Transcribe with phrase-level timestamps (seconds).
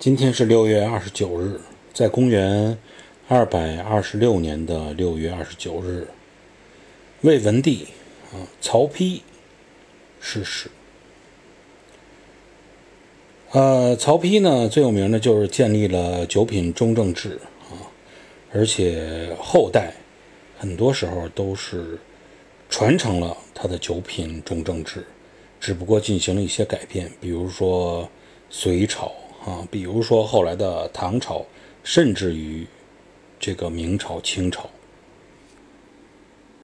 [0.00, 1.58] 今天是六月二十九日，
[1.92, 2.78] 在公元
[3.26, 6.06] 二百二十六年的六月二十九日，
[7.22, 7.88] 魏文帝
[8.30, 9.22] 啊曹丕
[10.20, 10.70] 逝世。
[13.50, 17.90] 呃，曹丕呢最有名的就是建立了九品中正制啊，
[18.52, 19.92] 而且后代
[20.56, 21.98] 很多时候都是
[22.70, 25.04] 传承了他的九品中正制，
[25.58, 28.08] 只不过进行了一些改变，比如说
[28.48, 29.10] 隋朝。
[29.44, 31.44] 啊，比如说后来的唐朝，
[31.82, 32.66] 甚至于
[33.38, 34.68] 这个明朝、清朝。